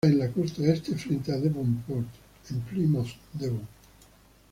[0.03, 2.07] Está en la costa este, frente a Devonport
[2.49, 3.67] en Plymouth, Devon.